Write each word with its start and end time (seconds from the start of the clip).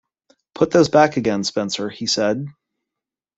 "Put 0.55 0.71
those 0.71 0.89
back 0.89 1.15
again, 1.17 1.43
Spencer," 1.43 1.87
he 1.87 2.07
said. 2.07 2.47